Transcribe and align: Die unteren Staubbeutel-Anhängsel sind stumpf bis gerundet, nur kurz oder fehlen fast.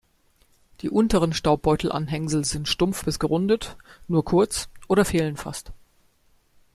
Die 0.79 0.89
unteren 0.89 1.31
Staubbeutel-Anhängsel 1.31 2.43
sind 2.43 2.67
stumpf 2.67 3.05
bis 3.05 3.19
gerundet, 3.19 3.77
nur 4.07 4.25
kurz 4.25 4.67
oder 4.87 5.05
fehlen 5.05 5.37
fast. 5.37 5.73